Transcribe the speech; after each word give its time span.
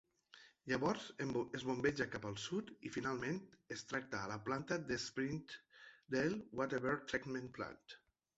Llavors, 0.69 1.03
es 1.59 1.65
bombeja 1.71 2.07
cap 2.15 2.25
al 2.29 2.39
sud 2.43 2.71
i, 2.87 2.91
finalment, 2.95 3.37
es 3.77 3.85
tracta 3.91 4.23
a 4.23 4.31
la 4.33 4.39
planta 4.49 4.79
de 4.89 4.99
Springdale 5.05 6.41
Wastewater 6.63 6.97
Treatment 7.13 7.55
Plant. 7.61 7.81